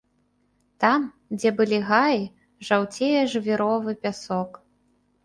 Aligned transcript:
Там, 0.83 1.01
дзе 1.37 1.51
былі 1.59 1.79
гаі, 1.89 2.23
жаўцее 2.71 3.19
жвіровы 3.35 3.91
пясок. 4.07 4.51